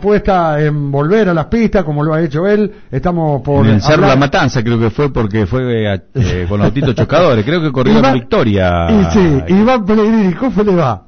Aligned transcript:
puesta 0.00 0.60
en 0.60 0.90
volver 0.90 1.28
a 1.28 1.34
las 1.34 1.46
pistas 1.46 1.84
como 1.84 2.02
lo 2.02 2.14
ha 2.14 2.20
hecho 2.20 2.46
él. 2.46 2.72
Estamos 2.90 3.42
por. 3.42 3.66
En 3.66 3.80
Cerro 3.80 4.06
La 4.06 4.16
Matanza 4.16 4.62
creo 4.62 4.78
que 4.78 4.90
fue 4.90 5.12
porque 5.12 5.46
fue 5.46 5.94
eh, 5.94 6.46
con 6.48 6.62
autitos 6.62 6.94
chocadores. 6.94 7.44
Creo 7.44 7.60
que 7.60 7.70
corrió 7.70 8.00
la 8.00 8.12
Victoria. 8.14 8.86
Y 8.90 9.04
sí, 9.12 9.42
Iván 9.48 9.84
Pellegrini, 9.84 10.34
¿cómo 10.34 10.62
le 10.62 10.74
va? 10.74 11.02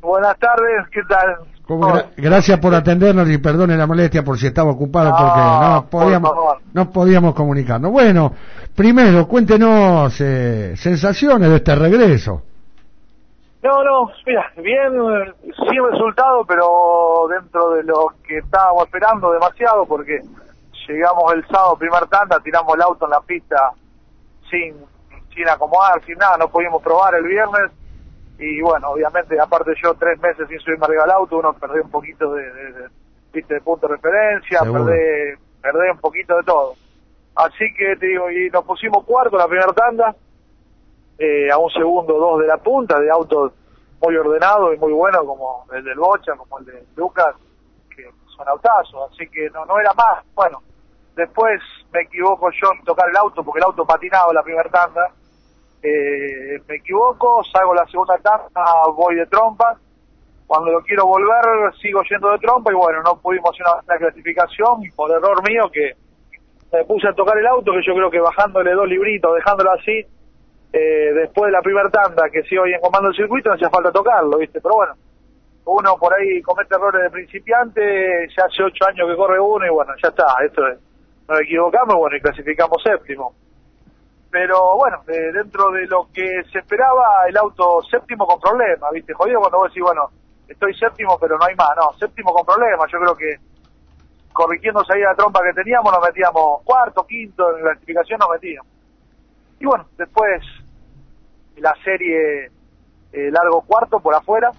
Buenas 0.00 0.38
tardes, 0.38 0.86
¿qué 0.92 1.00
tal? 1.08 1.48
gracias 2.16 2.58
por 2.58 2.74
atendernos 2.74 3.28
y 3.30 3.38
perdone 3.38 3.76
la 3.76 3.86
molestia 3.86 4.22
por 4.22 4.38
si 4.38 4.46
estaba 4.46 4.70
ocupado 4.70 5.10
porque 5.16 5.40
no 5.40 5.86
podíamos, 5.90 6.32
no 6.74 6.90
podíamos 6.90 7.34
comunicarnos. 7.34 7.90
Bueno, 7.90 8.34
primero, 8.74 9.26
cuéntenos 9.26 10.14
eh, 10.20 10.74
sensaciones 10.76 11.48
de 11.48 11.56
este 11.56 11.74
regreso. 11.74 12.42
No, 13.64 13.82
no, 13.82 14.12
mira, 14.26 14.52
bien, 14.58 14.92
sin 15.70 15.90
resultado, 15.90 16.44
pero 16.44 17.26
dentro 17.30 17.70
de 17.70 17.82
lo 17.84 18.12
que 18.22 18.36
estábamos 18.36 18.84
esperando 18.84 19.32
demasiado, 19.32 19.86
porque 19.86 20.20
llegamos 20.86 21.32
el 21.32 21.46
sábado, 21.46 21.78
primer 21.78 22.06
tanda, 22.08 22.38
tiramos 22.40 22.74
el 22.74 22.82
auto 22.82 23.06
en 23.06 23.12
la 23.12 23.22
pista 23.22 23.70
sin, 24.50 24.76
sin 25.34 25.48
acomodar, 25.48 26.04
sin 26.04 26.18
nada, 26.18 26.36
no 26.36 26.48
pudimos 26.48 26.82
probar 26.82 27.14
el 27.14 27.24
viernes, 27.24 27.72
y 28.38 28.60
bueno, 28.60 28.90
obviamente, 28.90 29.40
aparte 29.40 29.72
yo 29.82 29.94
tres 29.94 30.20
meses 30.20 30.46
sin 30.46 30.60
subirme 30.60 30.84
arriba 30.84 31.04
del 31.04 31.12
auto, 31.12 31.38
uno 31.38 31.54
perdí 31.54 31.80
un 31.80 31.90
poquito 31.90 32.34
de, 32.34 32.42
de, 32.52 33.42
de, 33.48 33.60
punto 33.62 33.88
de 33.88 33.94
referencia, 33.94 34.60
perdí 34.60 35.90
un 35.90 36.00
poquito 36.00 36.36
de 36.36 36.42
todo. 36.42 36.74
Así 37.34 37.64
que 37.78 37.96
te 37.96 38.08
digo, 38.08 38.30
y 38.30 38.50
nos 38.50 38.66
pusimos 38.66 39.04
cuarto 39.04 39.38
la 39.38 39.48
primera 39.48 39.72
tanda, 39.72 40.14
eh, 41.18 41.50
a 41.50 41.58
un 41.58 41.70
segundo 41.70 42.14
dos 42.18 42.40
de 42.40 42.46
la 42.46 42.56
punta, 42.58 42.98
de 42.98 43.10
autos 43.10 43.52
muy 44.00 44.16
ordenados 44.16 44.74
y 44.74 44.78
muy 44.78 44.92
buenos 44.92 45.24
como 45.24 45.64
el 45.72 45.84
del 45.84 45.98
Bocha, 45.98 46.34
como 46.36 46.58
el 46.58 46.66
de 46.66 46.84
Lucas, 46.96 47.34
que 47.94 48.04
son 48.36 48.48
autazos, 48.48 49.10
así 49.12 49.28
que 49.28 49.48
no, 49.50 49.64
no 49.64 49.78
era 49.78 49.92
más. 49.94 50.24
Bueno, 50.34 50.62
después 51.16 51.60
me 51.92 52.02
equivoco 52.02 52.50
yo 52.50 52.72
en 52.72 52.84
tocar 52.84 53.08
el 53.08 53.16
auto, 53.16 53.42
porque 53.44 53.60
el 53.60 53.64
auto 53.64 53.84
patinado 53.84 54.32
la 54.32 54.42
primera 54.42 54.68
tanda, 54.68 55.10
eh, 55.82 56.60
me 56.66 56.76
equivoco, 56.76 57.42
salgo 57.44 57.74
la 57.74 57.86
segunda 57.86 58.18
tanda, 58.18 58.64
voy 58.96 59.16
de 59.16 59.26
trompa, 59.26 59.78
cuando 60.46 60.70
lo 60.70 60.82
quiero 60.82 61.06
volver 61.06 61.74
sigo 61.80 62.02
yendo 62.08 62.30
de 62.30 62.38
trompa 62.38 62.70
y 62.70 62.74
bueno, 62.74 63.02
no 63.02 63.16
pudimos 63.16 63.50
hacer 63.50 63.66
una, 63.86 63.98
clasificación 63.98 64.82
por 64.94 65.10
error 65.10 65.42
mío 65.48 65.70
que 65.72 65.92
me 66.72 66.84
puse 66.84 67.08
a 67.08 67.12
tocar 67.12 67.38
el 67.38 67.46
auto, 67.46 67.72
que 67.72 67.82
yo 67.86 67.94
creo 67.94 68.10
que 68.10 68.20
bajándole 68.20 68.72
dos 68.72 68.88
libritos, 68.88 69.34
dejándolo 69.34 69.72
así, 69.72 70.04
eh, 70.76 71.12
después 71.14 71.46
de 71.46 71.52
la 71.52 71.62
primera 71.62 71.88
tanda, 71.88 72.28
que 72.30 72.42
sigo 72.42 72.64
ahí 72.64 72.72
en 72.72 72.80
comando 72.80 73.06
del 73.06 73.16
circuito, 73.16 73.48
no 73.48 73.54
hacía 73.54 73.70
falta 73.70 73.92
tocarlo, 73.92 74.38
¿viste? 74.38 74.60
Pero 74.60 74.74
bueno, 74.74 74.94
uno 75.66 75.96
por 75.96 76.12
ahí 76.12 76.42
comete 76.42 76.74
errores 76.74 77.00
de 77.00 77.10
principiante, 77.10 78.28
ya 78.36 78.44
hace 78.46 78.64
ocho 78.64 78.84
años 78.88 79.08
que 79.08 79.14
corre 79.14 79.38
uno 79.38 79.64
y 79.64 79.70
bueno, 79.70 79.92
ya 80.02 80.08
está, 80.08 80.26
esto 80.44 80.66
es, 80.66 80.80
nos 81.28 81.40
equivocamos, 81.42 81.94
bueno, 81.94 82.16
y 82.16 82.20
clasificamos 82.20 82.82
séptimo. 82.82 83.36
Pero 84.32 84.76
bueno, 84.76 85.00
dentro 85.06 85.70
de 85.70 85.86
lo 85.86 86.08
que 86.12 86.42
se 86.50 86.58
esperaba, 86.58 87.28
el 87.28 87.36
auto 87.36 87.80
séptimo 87.88 88.26
con 88.26 88.40
problemas, 88.40 88.90
¿viste? 88.90 89.14
Jodido 89.14 89.38
cuando 89.38 89.58
vos 89.58 89.70
decís, 89.70 89.82
bueno, 89.84 90.10
estoy 90.48 90.74
séptimo, 90.74 91.16
pero 91.20 91.38
no 91.38 91.44
hay 91.44 91.54
más, 91.54 91.70
no, 91.76 91.96
séptimo 92.00 92.34
con 92.34 92.44
problemas, 92.44 92.90
yo 92.90 92.98
creo 92.98 93.14
que 93.14 93.36
corrigiéndose 94.32 94.92
ahí 94.92 95.02
la 95.02 95.14
trompa 95.14 95.40
que 95.44 95.52
teníamos, 95.52 95.92
nos 95.92 96.04
metíamos 96.04 96.62
cuarto, 96.64 97.06
quinto, 97.06 97.56
en 97.56 97.64
la 97.64 97.70
clasificación 97.70 98.18
nos 98.18 98.30
metíamos. 98.30 98.66
Y 99.60 99.66
bueno, 99.66 99.86
después 99.96 100.42
la 101.56 101.74
serie 101.84 102.50
eh, 103.12 103.30
largo 103.30 103.62
cuarto 103.62 104.00
por 104.00 104.14
afuera, 104.14 104.50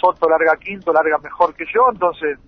Soto 0.00 0.28
larga 0.28 0.56
quinto, 0.56 0.92
larga 0.92 1.18
mejor 1.18 1.54
que 1.54 1.64
yo, 1.74 1.88
entonces 1.92 2.38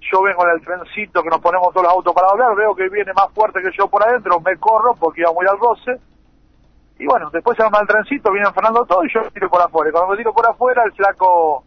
yo 0.00 0.22
vengo 0.22 0.44
en 0.46 0.54
el 0.54 0.64
trencito 0.64 1.22
que 1.22 1.30
nos 1.30 1.40
ponemos 1.40 1.72
todos 1.72 1.84
los 1.84 1.92
autos 1.92 2.14
para 2.14 2.28
doblar, 2.28 2.54
veo 2.54 2.74
que 2.74 2.88
viene 2.88 3.12
más 3.12 3.32
fuerte 3.34 3.60
que 3.60 3.76
yo 3.76 3.88
por 3.88 4.06
adentro, 4.06 4.38
me 4.40 4.56
corro 4.58 4.94
porque 4.94 5.22
iba 5.22 5.32
muy 5.32 5.46
al 5.46 5.58
roce, 5.58 5.98
y 6.98 7.06
bueno, 7.06 7.30
después 7.32 7.56
se 7.56 7.64
arma 7.64 7.80
el 7.80 7.88
trencito, 7.88 8.30
viene 8.30 8.52
frenando 8.52 8.84
todo 8.84 9.04
y 9.04 9.12
yo 9.12 9.22
tiro 9.32 9.50
por 9.50 9.62
afuera, 9.62 9.90
y 9.90 9.92
cuando 9.92 10.12
me 10.12 10.16
tiro 10.16 10.32
por 10.32 10.46
afuera 10.46 10.84
el 10.84 10.92
flaco 10.92 11.64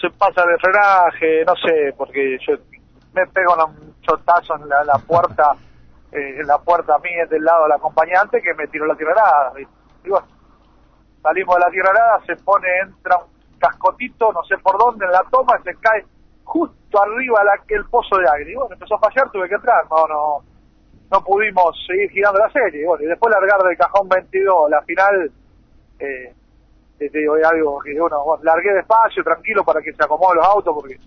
se 0.00 0.10
pasa 0.10 0.44
de 0.44 0.58
frenaje, 0.58 1.44
no 1.46 1.54
sé, 1.56 1.94
porque 1.96 2.38
yo 2.46 2.54
me 3.12 3.26
pego 3.28 3.54
un 3.54 3.94
chotazo 4.02 4.56
en 4.56 4.68
la, 4.68 4.98
puerta, 5.06 5.52
eh, 6.10 6.40
en 6.40 6.46
la 6.46 6.58
puerta 6.58 6.98
mía 6.98 7.26
del 7.30 7.44
lado 7.44 7.64
del 7.64 7.72
acompañante 7.72 8.42
que 8.42 8.54
me 8.54 8.66
tiró 8.66 8.86
la 8.86 8.96
tierra 8.96 9.14
y 10.04 10.08
bueno, 10.08 10.26
salimos 11.28 11.56
de 11.56 11.60
la 11.60 11.70
tierra 11.70 11.90
arada, 11.90 12.20
se 12.26 12.36
pone, 12.36 12.66
entra 12.82 13.18
un 13.18 13.58
cascotito, 13.58 14.32
no 14.32 14.42
sé 14.44 14.56
por 14.58 14.78
dónde, 14.78 15.04
en 15.04 15.12
la 15.12 15.22
toma, 15.30 15.60
se 15.62 15.74
cae 15.76 16.04
justo 16.44 17.02
arriba 17.02 17.42
el 17.68 17.84
pozo 17.86 18.16
de. 18.16 18.50
Y 18.50 18.54
bueno, 18.54 18.72
empezó 18.72 18.94
a 18.94 19.00
fallar, 19.00 19.30
tuve 19.30 19.48
que 19.48 19.54
entrar, 19.54 19.84
no, 19.90 20.06
no, 20.06 20.38
no 21.10 21.24
pudimos 21.24 21.76
seguir 21.86 22.10
girando 22.10 22.38
la 22.38 22.50
serie. 22.50 22.86
Bueno, 22.86 23.04
y 23.04 23.06
después 23.06 23.30
largar 23.32 23.60
del 23.62 23.76
cajón 23.76 24.08
22, 24.08 24.70
la 24.70 24.82
final, 24.82 25.30
eh, 25.98 26.34
te 26.98 27.08
digo, 27.10 27.34
algo 27.34 27.78
que 27.80 28.00
uno, 28.00 28.24
bueno, 28.24 28.44
largué 28.44 28.72
despacio, 28.72 29.22
tranquilo, 29.22 29.62
para 29.64 29.82
que 29.82 29.92
se 29.92 30.02
acomoden 30.02 30.38
los 30.38 30.46
autos, 30.46 30.74
porque 30.74 30.98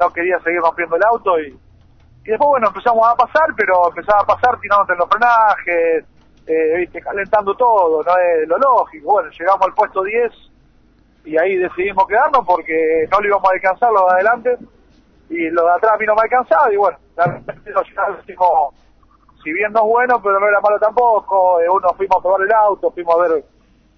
no 0.00 0.10
quería 0.10 0.38
seguir 0.40 0.60
rompiendo 0.60 0.96
el 0.96 1.04
auto 1.04 1.38
y, 1.40 1.48
y 1.48 2.30
después, 2.30 2.48
bueno, 2.48 2.68
empezamos 2.68 3.06
a 3.06 3.14
pasar, 3.14 3.54
pero 3.54 3.88
empezaba 3.88 4.22
a 4.22 4.26
pasar 4.26 4.58
tirándote 4.58 4.92
en 4.94 4.98
los 4.98 5.08
frenajes, 5.08 6.04
eh, 6.46 6.76
viste, 6.78 7.00
calentando 7.00 7.54
todo, 7.54 8.02
no 8.02 8.18
es 8.18 8.48
lo 8.48 8.58
lógico. 8.58 9.12
Bueno, 9.12 9.30
llegamos 9.30 9.62
al 9.62 9.74
puesto 9.74 10.02
10 10.02 10.32
y 11.24 11.36
ahí 11.36 11.56
decidimos 11.56 12.06
quedarnos 12.06 12.46
porque 12.46 13.06
no 13.10 13.20
lo 13.20 13.26
íbamos 13.26 13.50
a 13.50 13.54
alcanzar 13.54 13.92
los 13.92 14.06
de 14.06 14.12
adelante 14.12 14.56
y 15.28 15.50
los 15.50 15.64
de 15.64 15.70
atrás 15.72 15.92
a 15.94 15.98
mí 15.98 16.06
no 16.06 16.14
me 16.14 16.22
alcanzaba 16.22 16.72
y 16.72 16.76
bueno, 16.76 16.98
realmente 17.16 17.70
nos 17.70 18.16
decimos, 18.18 18.74
si 19.42 19.52
bien 19.52 19.72
no 19.72 19.80
es 19.80 19.86
bueno, 19.86 20.22
pero 20.22 20.38
no 20.38 20.48
era 20.48 20.60
malo 20.60 20.78
tampoco, 20.78 21.60
eh, 21.60 21.68
uno 21.68 21.88
fuimos 21.96 22.16
a 22.18 22.22
probar 22.22 22.42
el 22.42 22.52
auto, 22.52 22.90
fuimos 22.92 23.14
a 23.16 23.28
ver 23.28 23.44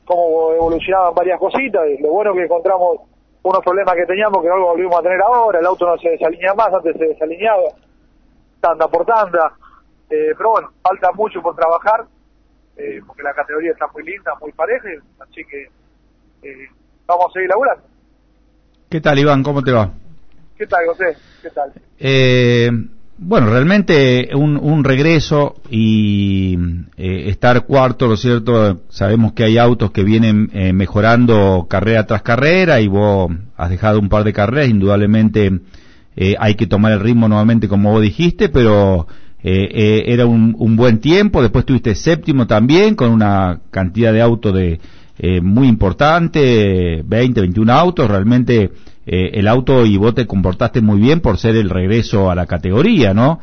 cómo 0.06 0.52
evolucionaban 0.52 1.14
varias 1.14 1.38
cositas 1.38 1.86
y 1.86 2.02
lo 2.02 2.10
bueno 2.10 2.32
que 2.32 2.44
encontramos 2.44 3.00
unos 3.42 3.62
problemas 3.62 3.94
que 3.94 4.06
teníamos 4.06 4.42
que 4.42 4.48
no 4.48 4.60
volvimos 4.60 4.98
a 4.98 5.02
tener 5.02 5.20
ahora, 5.20 5.58
el 5.58 5.66
auto 5.66 5.86
no 5.86 5.98
se 5.98 6.10
desalinea 6.10 6.54
más, 6.54 6.72
antes 6.72 6.96
se 6.96 7.08
desalineaba, 7.08 7.68
tanda 8.60 8.88
por 8.88 9.04
tanda, 9.04 9.52
eh, 10.08 10.32
pero 10.36 10.50
bueno, 10.50 10.70
falta 10.82 11.12
mucho 11.12 11.42
por 11.42 11.54
trabajar, 11.54 12.06
eh, 12.78 13.00
porque 13.04 13.24
la 13.24 13.34
categoría 13.34 13.72
está 13.72 13.86
muy 13.92 14.04
linda, 14.04 14.32
muy 14.40 14.52
pareja, 14.52 14.88
así 15.18 15.44
que 15.44 15.64
eh, 16.48 16.68
vamos 17.08 17.26
a 17.28 17.32
seguir 17.32 17.48
laburando. 17.48 17.82
¿Qué 18.88 19.00
tal, 19.00 19.18
Iván? 19.18 19.42
¿Cómo 19.42 19.64
te 19.64 19.72
va? 19.72 19.90
¿Qué 20.56 20.64
tal, 20.66 20.86
José? 20.86 21.16
¿Qué 21.42 21.50
tal? 21.50 21.72
Eh, 21.98 22.70
bueno, 23.18 23.50
realmente 23.50 24.30
un, 24.32 24.56
un 24.56 24.84
regreso 24.84 25.56
y 25.68 26.56
estar 26.96 27.66
cuarto, 27.66 28.06
¿lo 28.06 28.16
cierto? 28.16 28.82
Sabemos 28.90 29.32
que 29.32 29.42
hay 29.42 29.58
autos 29.58 29.90
que 29.90 30.04
vienen 30.04 30.48
mejorando 30.72 31.66
carrera 31.68 32.06
tras 32.06 32.22
carrera 32.22 32.80
y 32.80 32.86
vos 32.86 33.32
has 33.56 33.70
dejado 33.70 33.98
un 33.98 34.08
par 34.08 34.22
de 34.22 34.32
carreras, 34.32 34.68
indudablemente 34.68 35.50
hay 36.38 36.54
que 36.54 36.68
tomar 36.68 36.92
el 36.92 37.00
ritmo 37.00 37.26
nuevamente 37.26 37.68
como 37.68 37.90
vos 37.90 38.02
dijiste, 38.02 38.48
pero 38.48 39.08
eh, 39.42 39.68
eh, 39.72 40.04
era 40.06 40.26
un, 40.26 40.54
un, 40.58 40.76
buen 40.76 41.00
tiempo, 41.00 41.42
después 41.42 41.64
tuviste 41.64 41.94
séptimo 41.94 42.46
también, 42.46 42.94
con 42.94 43.10
una 43.10 43.60
cantidad 43.70 44.12
de 44.12 44.20
autos 44.20 44.52
de, 44.52 44.80
eh, 45.20 45.40
muy 45.40 45.66
importante, 45.66 47.02
20, 47.04 47.40
21 47.40 47.72
autos, 47.72 48.08
realmente 48.08 48.70
eh, 49.04 49.30
el 49.32 49.48
auto 49.48 49.84
y 49.84 49.96
vos 49.96 50.14
te 50.14 50.28
comportaste 50.28 50.80
muy 50.80 51.00
bien 51.00 51.20
por 51.20 51.38
ser 51.38 51.56
el 51.56 51.70
regreso 51.70 52.30
a 52.30 52.36
la 52.36 52.46
categoría, 52.46 53.12
¿no? 53.12 53.40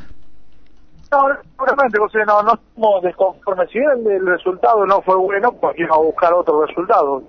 No, 1.12 1.28
seguramente, 1.52 2.00
José, 2.00 2.20
no, 2.26 2.42
no 2.44 2.54
estamos 2.54 3.04
desconformes. 3.04 3.70
Si 3.72 3.80
bien 3.80 4.10
el 4.10 4.26
resultado 4.26 4.86
no 4.86 5.02
fue 5.02 5.18
bueno, 5.18 5.52
pues 5.52 5.78
íbamos 5.78 5.98
a 5.98 6.02
buscar 6.02 6.34
otro 6.34 6.66
resultado. 6.66 7.24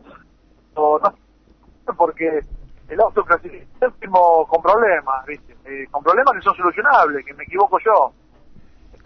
No, 0.77 0.99
no 0.99 1.95
porque 1.97 2.41
el 2.89 3.01
auto 3.01 3.25
clasificó 3.25 3.67
séptimo 3.81 4.47
con 4.47 4.63
problemas, 4.63 5.27
¿viste? 5.27 5.57
Eh, 5.65 5.87
con 5.91 6.05
problemas 6.05 6.35
que 6.37 6.43
son 6.43 6.55
solucionables, 6.57 7.27
que 7.27 7.35
me 7.35 7.43
equivoco 7.43 7.79
yo. 7.85 8.13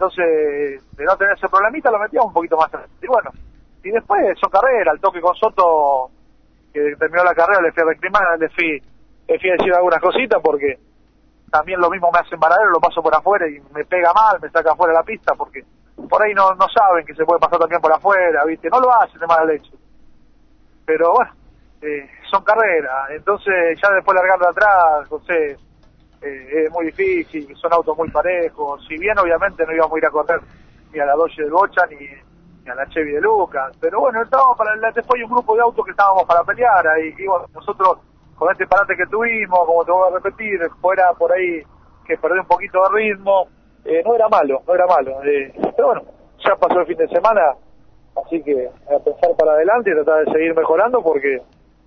Entonces, 0.01 0.81
de 0.97 1.05
no 1.05 1.15
tener 1.15 1.37
ese 1.37 1.47
problemita, 1.47 1.91
lo 1.91 1.99
metíamos 1.99 2.29
un 2.29 2.33
poquito 2.33 2.57
más. 2.57 2.71
Y 3.03 3.05
bueno, 3.05 3.29
y 3.83 3.91
después 3.91 4.19
son 4.41 4.49
carrera, 4.49 4.93
el 4.93 4.99
toque 4.99 5.21
con 5.21 5.35
Soto, 5.35 6.09
que 6.73 6.95
terminó 6.97 7.23
la 7.23 7.35
carrera, 7.35 7.61
le 7.61 7.71
fui 7.71 7.83
a 7.83 7.85
reclamar, 7.85 8.39
le 8.39 8.49
fui, 8.49 8.81
le 9.27 9.37
fui 9.39 9.49
a 9.51 9.53
decir 9.53 9.71
algunas 9.71 10.01
cositas 10.01 10.41
porque 10.41 10.79
también 11.51 11.79
lo 11.79 11.91
mismo 11.91 12.09
me 12.11 12.17
hace 12.17 12.35
Varadero, 12.35 12.71
lo 12.71 12.79
paso 12.79 13.03
por 13.03 13.15
afuera 13.15 13.47
y 13.47 13.59
me 13.75 13.85
pega 13.85 14.11
mal, 14.11 14.41
me 14.41 14.49
saca 14.49 14.71
afuera 14.71 14.91
la 14.91 15.03
pista 15.03 15.35
porque 15.35 15.61
por 16.09 16.19
ahí 16.23 16.33
no, 16.33 16.55
no 16.55 16.65
saben 16.73 17.05
que 17.05 17.13
se 17.13 17.23
puede 17.23 17.39
pasar 17.39 17.59
también 17.59 17.79
por 17.79 17.93
afuera, 17.93 18.43
¿viste? 18.45 18.71
No 18.71 18.79
lo 18.79 18.91
hacen 18.95 19.19
de 19.19 19.27
mala 19.27 19.45
leche. 19.45 19.71
Pero 20.83 21.13
bueno, 21.13 21.31
eh, 21.83 22.09
son 22.31 22.43
carreras, 22.43 23.11
entonces 23.11 23.79
ya 23.79 23.93
después 23.93 24.15
largar 24.15 24.39
de 24.39 24.47
atrás, 24.47 25.07
José, 25.09 25.57
eh, 26.21 26.65
es 26.65 26.71
muy 26.71 26.85
difícil, 26.85 27.55
son 27.57 27.73
autos 27.73 27.97
muy 27.97 28.09
parejos, 28.09 28.85
si 28.87 28.97
bien 28.97 29.17
obviamente 29.17 29.65
no 29.65 29.73
íbamos 29.73 29.95
a 29.95 29.97
ir 29.97 30.05
a 30.05 30.11
correr 30.11 30.41
ni 30.93 30.99
a 30.99 31.05
la 31.05 31.15
Dodge 31.15 31.37
de 31.37 31.49
Bocha 31.49 31.81
ni, 31.87 32.69
a 32.69 32.75
la 32.75 32.87
Chevy 32.89 33.11
de 33.11 33.21
Lucas, 33.21 33.75
pero 33.79 34.01
bueno, 34.01 34.21
estábamos 34.21 34.57
para, 34.57 34.75
después 34.91 35.19
hay 35.19 35.23
un 35.23 35.31
grupo 35.31 35.55
de 35.55 35.61
autos 35.61 35.83
que 35.83 35.91
estábamos 35.91 36.23
para 36.25 36.43
pelear, 36.43 36.87
ahí, 36.87 37.13
y 37.17 37.25
nosotros 37.53 37.97
con 38.41 38.51
este 38.51 38.65
parate 38.65 38.95
que 38.95 39.05
tuvimos, 39.05 39.65
como 39.65 39.85
te 39.85 39.91
voy 39.91 40.09
a 40.09 40.15
repetir, 40.15 40.59
fuera 40.81 41.13
por 41.13 41.31
ahí 41.31 41.61
que 42.05 42.17
perder 42.17 42.39
un 42.39 42.47
poquito 42.47 42.81
de 42.83 42.99
ritmo, 42.99 43.47
eh, 43.85 44.01
no 44.03 44.15
era 44.15 44.27
malo, 44.29 44.61
no 44.67 44.73
era 44.73 44.87
malo. 44.87 45.23
Eh, 45.23 45.53
pero 45.75 45.87
bueno, 45.87 46.01
ya 46.43 46.55
pasó 46.55 46.79
el 46.79 46.87
fin 46.87 46.97
de 46.97 47.07
semana, 47.09 47.53
así 48.23 48.41
que 48.41 48.67
a 48.67 48.99
pensar 48.99 49.35
para 49.37 49.53
adelante 49.53 49.91
y 49.91 49.93
tratar 49.93 50.25
de 50.25 50.31
seguir 50.31 50.55
mejorando 50.55 51.03
porque 51.03 51.39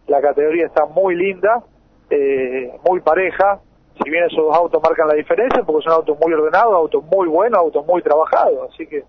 la 0.07 0.21
categoría 0.21 0.67
está 0.67 0.87
muy 0.87 1.15
linda, 1.17 1.63
eh, 2.11 2.73
muy 2.89 3.01
pareja. 3.01 3.61
Si 4.03 4.11
bien 4.11 4.25
esos 4.25 4.55
autos 4.55 4.83
marcan 4.83 5.09
la 5.09 5.15
diferencia, 5.15 5.63
porque 5.63 5.85
son 5.85 5.93
autos 5.93 6.19
muy 6.21 6.33
ordenados, 6.33 6.75
autos 6.75 7.05
muy 7.05 7.29
buenos, 7.29 7.59
autos 7.59 7.87
muy 7.87 8.03
trabajados. 8.03 8.71
Así 8.73 8.87
que 8.87 9.05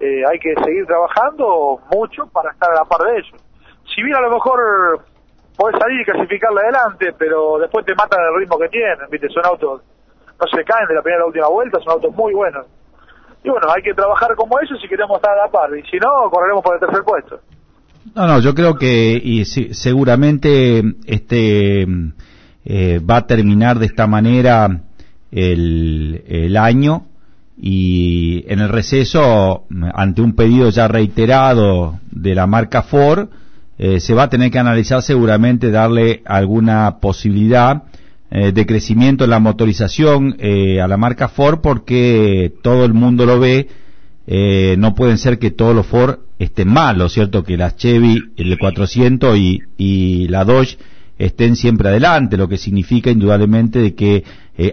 eh, 0.00 0.22
hay 0.26 0.38
que 0.38 0.54
seguir 0.64 0.86
trabajando 0.86 1.80
mucho 1.92 2.26
para 2.32 2.52
estar 2.52 2.70
a 2.70 2.74
la 2.74 2.84
par 2.84 3.00
de 3.06 3.18
ellos. 3.18 3.40
Si 3.94 4.02
bien 4.02 4.16
a 4.16 4.20
lo 4.20 4.30
mejor 4.30 5.04
podés 5.56 5.78
salir 5.78 6.00
y 6.00 6.04
clasificarle 6.04 6.60
adelante, 6.60 7.12
pero 7.18 7.58
después 7.58 7.84
te 7.84 7.94
matan 7.94 8.20
el 8.22 8.40
ritmo 8.40 8.56
que 8.58 8.68
tienen, 8.68 9.10
¿viste? 9.10 9.28
Son 9.28 9.44
autos, 9.44 9.82
no 10.40 10.46
se 10.46 10.64
caen 10.64 10.88
de 10.88 10.94
la 10.94 11.02
primera 11.02 11.18
a 11.18 11.24
la 11.24 11.26
última 11.26 11.48
vuelta, 11.48 11.78
son 11.80 11.92
autos 11.92 12.14
muy 12.14 12.32
buenos. 12.32 12.66
Y 13.42 13.50
bueno, 13.50 13.68
hay 13.74 13.82
que 13.82 13.94
trabajar 13.94 14.34
como 14.36 14.58
ellos 14.60 14.78
si 14.80 14.88
queremos 14.88 15.16
estar 15.16 15.32
a 15.38 15.44
la 15.44 15.50
par, 15.50 15.70
y 15.76 15.82
si 15.90 15.98
no, 15.98 16.30
correremos 16.30 16.62
por 16.62 16.74
el 16.74 16.80
tercer 16.80 17.02
puesto. 17.04 17.40
No, 18.14 18.26
no, 18.26 18.40
yo 18.40 18.54
creo 18.54 18.76
que 18.76 19.20
y 19.22 19.44
seguramente 19.44 20.82
este 21.06 21.86
eh, 22.64 22.98
va 22.98 23.18
a 23.18 23.26
terminar 23.26 23.78
de 23.78 23.86
esta 23.86 24.06
manera 24.06 24.82
el, 25.30 26.56
año 26.56 27.06
y 27.60 28.44
en 28.48 28.60
el 28.60 28.68
receso, 28.68 29.64
ante 29.94 30.22
un 30.22 30.34
pedido 30.34 30.70
ya 30.70 30.88
reiterado 30.88 32.00
de 32.10 32.34
la 32.34 32.46
marca 32.46 32.82
Ford, 32.82 33.28
eh, 33.78 34.00
se 34.00 34.14
va 34.14 34.24
a 34.24 34.28
tener 34.28 34.50
que 34.50 34.58
analizar 34.58 35.02
seguramente 35.02 35.70
darle 35.70 36.22
alguna 36.26 36.98
posibilidad 37.00 37.84
eh, 38.30 38.52
de 38.52 38.66
crecimiento 38.66 39.24
en 39.24 39.30
la 39.30 39.38
motorización 39.38 40.36
eh, 40.38 40.80
a 40.80 40.86
la 40.86 40.96
marca 40.96 41.28
Ford 41.28 41.60
porque 41.62 42.52
todo 42.62 42.84
el 42.84 42.92
mundo 42.92 43.24
lo 43.26 43.40
ve, 43.40 43.68
no 44.78 44.94
pueden 44.94 45.18
ser 45.18 45.40
que 45.40 45.50
todos 45.50 45.74
los 45.74 45.86
Ford 45.86 46.20
estén 46.38 46.68
malos, 46.68 47.14
¿cierto? 47.14 47.42
Que 47.42 47.56
las 47.56 47.76
Chevy, 47.76 48.32
el 48.36 48.58
400 48.58 49.36
y, 49.36 49.60
y 49.76 50.28
la 50.28 50.44
Dodge 50.44 50.78
estén 51.24 51.56
siempre 51.56 51.88
adelante, 51.88 52.36
lo 52.36 52.48
que 52.48 52.56
significa 52.56 53.10
indudablemente 53.10 53.78
de 53.78 53.94
que 53.94 54.24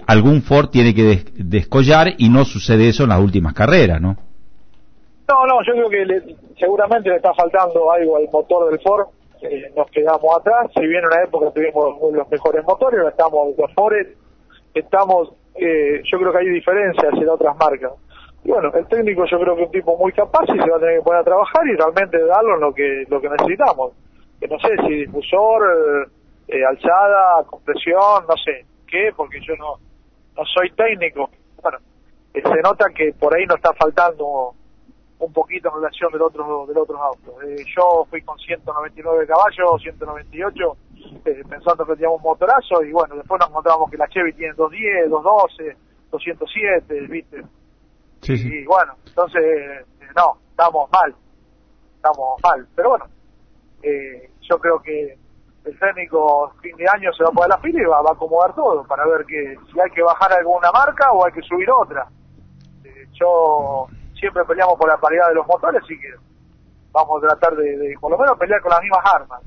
algún 0.06 0.42
Ford 0.42 0.70
tiene 0.70 0.94
que 0.94 1.24
descollar 1.36 2.14
y 2.18 2.30
no 2.30 2.44
sucede 2.46 2.90
eso 2.90 3.04
en 3.04 3.10
las 3.10 3.20
últimas 3.20 3.54
carreras, 3.54 4.02
¿no? 4.02 4.18
No, 5.28 5.46
no, 5.46 5.62
yo 5.62 5.74
creo 5.74 5.90
que 5.90 6.06
le, 6.06 6.36
seguramente 6.58 7.10
le 7.10 7.18
está 7.18 7.34
faltando 7.34 7.92
algo 7.92 8.16
al 8.16 8.30
motor 8.32 8.70
del 8.70 8.80
Ford. 8.80 9.08
Eh, 9.42 9.72
nos 9.76 9.90
quedamos 9.92 10.38
atrás. 10.40 10.72
Si 10.74 10.80
bien 10.88 11.02
en 11.04 11.08
una 11.08 11.24
época 11.24 11.52
tuvimos 11.52 12.14
los 12.14 12.30
mejores 12.30 12.64
motores, 12.64 13.00
ahora 13.00 13.10
estamos 13.10 13.58
los 13.58 13.74
Ford, 13.74 13.94
estamos, 14.74 15.34
eh, 15.56 16.02
yo 16.10 16.18
creo 16.18 16.32
que 16.32 16.38
hay 16.38 16.50
diferencias 16.50 17.14
en 17.14 17.30
otras 17.30 17.58
marcas. 17.58 17.92
Y 18.46 18.50
bueno, 18.50 18.72
el 18.74 18.88
técnico 18.88 19.26
yo 19.26 19.38
creo 19.40 19.56
que 19.56 19.62
es 19.64 19.68
un 19.68 19.74
tipo 19.74 19.98
muy 19.98 20.14
capaz 20.14 20.46
y 20.48 20.58
se 20.58 20.70
va 20.70 20.78
a 20.78 20.80
tener 20.80 21.00
que 21.00 21.04
poner 21.04 21.22
a 21.22 21.26
trabajar 21.26 21.68
y 21.68 21.76
realmente 21.76 22.24
darlo 22.24 22.56
lo 22.56 22.74
que 22.74 23.04
lo 23.10 23.20
que 23.20 23.30
necesitamos. 23.30 23.92
Que 24.40 24.48
no 24.48 24.58
sé 24.60 24.70
si 24.88 24.94
difusor, 25.06 26.10
eh, 26.48 26.66
alzada, 26.66 27.44
compresión, 27.46 28.26
no 28.28 28.36
sé 28.38 28.66
qué, 28.88 29.12
porque 29.16 29.40
yo 29.46 29.56
no 29.58 29.76
no 30.38 30.46
soy 30.46 30.72
técnico. 30.72 31.30
Bueno, 31.62 31.80
se 32.34 32.62
nota 32.62 32.86
que 32.96 33.14
por 33.14 33.36
ahí 33.36 33.46
nos 33.46 33.58
está 33.58 33.74
faltando 33.74 34.54
un 35.20 35.34
poquito 35.34 35.70
en 35.70 35.76
relación 35.76 36.12
del 36.12 36.22
otro 36.22 36.66
del 36.68 36.78
otros 36.78 37.00
autos. 37.00 37.44
Eh, 37.44 37.66
yo 37.76 38.06
fui 38.10 38.22
con 38.22 38.38
199 38.38 39.26
caballos, 39.26 39.82
198, 39.82 40.78
eh, 41.26 41.44
pensando 41.50 41.86
que 41.86 41.94
teníamos 41.94 42.18
un 42.18 42.24
motorazo 42.24 42.84
y 42.84 42.92
bueno, 42.92 43.16
después 43.16 43.40
nos 43.40 43.50
encontramos 43.50 43.90
que 43.90 43.98
la 43.98 44.08
Chevy 44.08 44.34
tiene 44.34 44.54
210, 44.54 45.10
212, 45.10 45.78
207, 46.12 47.02
¿viste? 47.08 47.44
Sí, 48.22 48.38
sí. 48.38 48.48
Y 48.48 48.66
bueno, 48.66 48.94
entonces, 49.08 49.42
eh, 49.42 49.86
no, 50.16 50.38
estamos 50.52 50.90
mal, 50.92 51.16
estamos 51.96 52.40
mal. 52.44 52.68
Pero 52.76 52.90
bueno, 52.90 53.06
eh, 53.82 54.30
yo 54.42 54.60
creo 54.60 54.80
que 54.82 55.18
el 55.68 55.78
técnico 55.80 56.54
fin 56.62 56.76
de 56.78 56.86
año 56.88 57.12
se 57.14 57.24
va 57.24 57.30
a 57.30 57.34
poner 57.34 57.50
la 57.50 57.58
fila 57.60 57.82
y 57.82 57.86
va, 57.86 57.98
a 57.98 58.14
acomodar 58.14 58.56
todo 58.56 58.84
para 58.86 59.06
ver 59.06 59.26
que 59.26 59.56
si 59.72 59.80
hay 59.80 59.90
que 59.92 60.02
bajar 60.02 60.32
alguna 60.34 60.72
marca 60.72 61.12
o 61.12 61.26
hay 61.26 61.34
que 61.34 61.42
subir 61.42 61.70
otra. 61.70 62.08
yo 63.14 63.88
siempre 64.20 64.44
peleamos 64.46 64.76
por 64.78 64.90
la 64.90 64.98
paridad 64.98 65.30
de 65.30 65.36
los 65.36 65.48
motores, 65.48 65.82
así 65.84 65.98
que 66.00 66.10
vamos 66.92 67.24
a 67.24 67.28
tratar 67.28 67.56
de, 67.58 67.96
por 68.00 68.12
lo 68.12 68.18
menos 68.18 68.38
pelear 68.38 68.62
con 68.62 68.72
las 68.72 68.82
mismas 68.82 69.02
armas. 69.16 69.42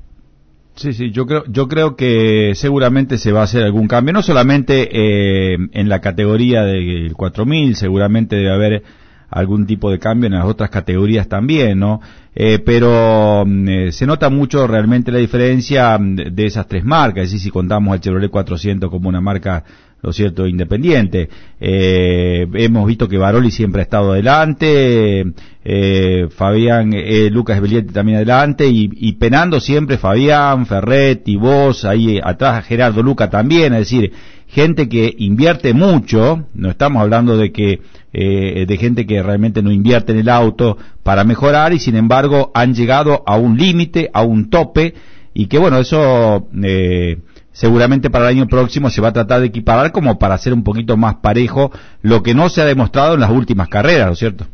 Sí, 0.75 0.93
sí, 0.93 1.11
yo 1.11 1.25
creo, 1.25 1.43
yo 1.47 1.67
creo 1.67 1.95
que 1.95 2.53
seguramente 2.55 3.17
se 3.17 3.33
va 3.33 3.41
a 3.41 3.43
hacer 3.43 3.63
algún 3.63 3.87
cambio, 3.87 4.13
no 4.13 4.21
solamente 4.21 4.87
eh, 4.91 5.57
en 5.73 5.89
la 5.89 5.99
categoría 5.99 6.63
del 6.63 7.13
4000, 7.13 7.75
seguramente 7.75 8.37
debe 8.37 8.53
haber 8.53 8.83
algún 9.31 9.65
tipo 9.65 9.89
de 9.89 9.97
cambio 9.97 10.27
en 10.27 10.33
las 10.33 10.45
otras 10.45 10.69
categorías 10.69 11.27
también, 11.27 11.79
¿no? 11.79 12.01
Eh, 12.35 12.59
pero 12.59 13.43
mm, 13.45 13.69
eh, 13.69 13.91
se 13.91 14.05
nota 14.05 14.29
mucho 14.29 14.67
realmente 14.67 15.11
la 15.11 15.19
diferencia 15.19 15.97
mm, 15.97 16.15
de, 16.15 16.45
esas 16.45 16.67
tres 16.67 16.83
marcas, 16.83 17.23
es 17.23 17.31
decir, 17.31 17.45
si 17.45 17.49
contamos 17.49 17.93
al 17.93 18.01
Chevrolet 18.01 18.29
400 18.29 18.89
como 18.89 19.07
una 19.09 19.21
marca 19.21 19.63
lo 20.01 20.11
cierto, 20.11 20.47
independiente. 20.47 21.29
Eh, 21.59 22.47
hemos 22.55 22.87
visto 22.87 23.07
que 23.07 23.17
Baroli 23.17 23.51
siempre 23.51 23.81
ha 23.81 23.83
estado 23.83 24.13
adelante, 24.13 25.23
eh, 25.63 26.27
Fabián, 26.29 26.91
eh, 26.93 27.29
Lucas 27.29 27.61
Belietti 27.61 27.93
también 27.93 28.17
adelante, 28.17 28.67
y, 28.67 29.11
penando 29.13 29.59
siempre 29.59 29.97
Fabián, 29.97 30.65
Ferretti, 30.65 31.35
vos, 31.35 31.85
ahí 31.85 32.19
atrás 32.23 32.65
Gerardo 32.65 33.03
Luca 33.03 33.29
también, 33.29 33.73
es 33.73 33.79
decir, 33.91 34.11
gente 34.47 34.89
que 34.89 35.13
invierte 35.19 35.73
mucho, 35.73 36.47
no 36.55 36.71
estamos 36.71 37.01
hablando 37.01 37.37
de 37.37 37.51
que, 37.51 37.81
eh, 38.11 38.65
de 38.67 38.77
gente 38.77 39.05
que 39.05 39.21
realmente 39.21 39.61
no 39.61 39.71
invierte 39.71 40.13
en 40.13 40.19
el 40.19 40.29
auto 40.29 40.77
para 41.03 41.23
mejorar, 41.23 41.73
y 41.73 41.79
sin 41.79 41.95
embargo 41.95 42.51
han 42.55 42.73
llegado 42.73 43.21
a 43.27 43.37
un 43.37 43.55
límite, 43.55 44.09
a 44.13 44.23
un 44.23 44.49
tope, 44.49 44.95
y 45.33 45.45
que 45.45 45.59
bueno, 45.59 45.77
eso, 45.77 46.47
eh, 46.63 47.19
seguramente 47.61 48.09
para 48.09 48.27
el 48.27 48.37
año 48.37 48.47
próximo 48.47 48.89
se 48.89 49.01
va 49.01 49.09
a 49.09 49.13
tratar 49.13 49.39
de 49.39 49.45
equiparar 49.45 49.91
como 49.91 50.17
para 50.17 50.33
hacer 50.33 50.51
un 50.51 50.63
poquito 50.63 50.97
más 50.97 51.17
parejo 51.17 51.69
lo 52.01 52.23
que 52.23 52.33
no 52.33 52.49
se 52.49 52.59
ha 52.59 52.65
demostrado 52.65 53.13
en 53.13 53.19
las 53.19 53.29
últimas 53.29 53.69
carreras, 53.69 54.07
¿no 54.07 54.13
es 54.13 54.17
cierto? 54.17 54.45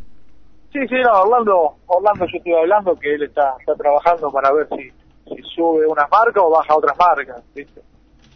Sí, 0.70 0.80
sí, 0.90 0.96
no, 1.02 1.22
Orlando, 1.22 1.76
Orlando 1.86 2.26
yo 2.26 2.36
estoy 2.36 2.52
hablando 2.52 2.94
que 2.96 3.14
él 3.14 3.22
está, 3.22 3.54
está 3.60 3.74
trabajando 3.76 4.30
para 4.30 4.52
ver 4.52 4.68
si, 4.76 4.90
si 5.24 5.42
sube 5.54 5.86
una 5.86 6.06
marca 6.08 6.42
o 6.42 6.50
baja 6.50 6.76
otras 6.76 6.94
marcas, 6.98 7.42
¿viste? 7.54 7.80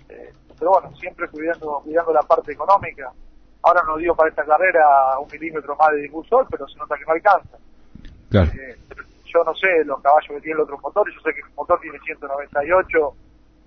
Eh, 0.08 0.32
pero 0.58 0.70
bueno, 0.70 0.96
siempre 0.96 1.28
cuidando, 1.28 1.82
cuidando 1.84 2.14
la 2.14 2.22
parte 2.22 2.52
económica. 2.52 3.12
Ahora 3.64 3.82
no 3.86 3.98
dio 3.98 4.14
para 4.14 4.30
esta 4.30 4.42
carrera 4.42 5.18
un 5.20 5.28
milímetro 5.30 5.76
más 5.76 5.90
de 5.90 6.00
difusor, 6.00 6.46
pero 6.50 6.66
se 6.66 6.78
nota 6.78 6.96
que 6.96 7.04
no 7.04 7.12
alcanza. 7.12 7.58
Claro. 8.30 8.50
Eh, 8.52 8.78
yo 9.26 9.44
no 9.44 9.54
sé 9.54 9.84
los 9.84 10.00
caballos 10.00 10.28
que 10.28 10.40
tiene 10.40 10.56
el 10.56 10.62
otro 10.62 10.78
motor, 10.78 11.06
yo 11.12 11.20
sé 11.20 11.34
que 11.34 11.40
el 11.46 11.54
motor 11.54 11.78
tiene 11.80 11.98
198, 11.98 13.14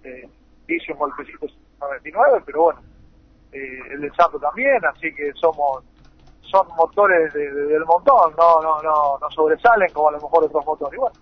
eh, 0.04 0.30
hice 0.68 0.94
un 0.94 1.00
golpecito 1.00 1.48
99, 1.80 2.44
pero 2.46 2.64
bueno, 2.64 2.82
eh, 3.52 3.80
el 3.92 4.02
de 4.02 4.12
Santo 4.12 4.40
también, 4.40 4.84
así 4.86 5.14
que 5.14 5.32
somos 5.34 5.84
son 6.52 6.68
motores 6.76 7.34
del 7.34 7.86
montón, 7.86 8.34
no, 8.38 8.62
no, 8.62 8.82
no, 8.82 9.18
no 9.20 9.32
sobresalen 9.32 9.92
como 9.92 10.10
a 10.10 10.12
lo 10.12 10.22
mejor 10.22 10.46
otros 10.46 10.66
motores. 10.66 10.94
Y 10.94 11.02
bueno, 11.02 11.16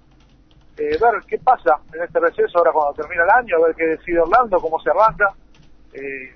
eh, 0.77 0.97
ver 0.99 1.23
qué 1.27 1.37
pasa 1.39 1.79
en 1.93 2.03
este 2.03 2.19
receso 2.19 2.57
ahora 2.57 2.71
cuando 2.71 2.93
termina 2.93 3.23
el 3.23 3.29
año, 3.29 3.55
a 3.57 3.67
ver 3.67 3.75
qué 3.75 3.85
decide 3.85 4.19
Orlando, 4.19 4.59
cómo 4.59 4.79
se 4.79 4.89
arranca. 4.89 5.33
Eh, 5.93 6.33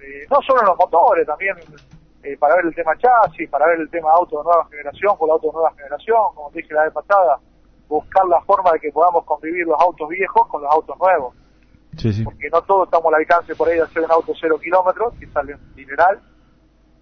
eh, 0.00 0.26
no 0.30 0.40
solo 0.42 0.62
los 0.62 0.76
motores, 0.78 1.26
también 1.26 1.56
eh, 2.22 2.36
para 2.38 2.56
ver 2.56 2.66
el 2.66 2.74
tema 2.74 2.96
chasis, 2.96 3.48
para 3.50 3.66
ver 3.66 3.80
el 3.80 3.90
tema 3.90 4.10
auto 4.12 4.38
de 4.38 4.44
nueva 4.44 4.66
generación, 4.70 5.16
con 5.16 5.28
el 5.28 5.32
auto 5.32 5.48
de 5.48 5.52
nueva 5.52 5.72
generación, 5.72 6.20
como 6.34 6.50
dije 6.50 6.72
la 6.72 6.84
vez 6.84 6.92
pasada, 6.92 7.38
buscar 7.88 8.24
la 8.26 8.40
forma 8.42 8.72
de 8.72 8.80
que 8.80 8.92
podamos 8.92 9.24
convivir 9.24 9.66
los 9.66 9.80
autos 9.80 10.08
viejos 10.08 10.46
con 10.48 10.62
los 10.62 10.72
autos 10.72 10.96
nuevos 10.98 11.34
porque 12.24 12.48
no 12.50 12.62
todos 12.62 12.86
estamos 12.86 13.12
al 13.12 13.20
alcance 13.20 13.54
por 13.54 13.68
ahí 13.68 13.76
de 13.76 13.82
hacer 13.82 14.02
un 14.02 14.10
auto 14.10 14.32
cero 14.40 14.58
kilómetros, 14.58 15.14
que 15.18 15.26
sale 15.28 15.54
un 15.54 15.74
dineral. 15.74 16.20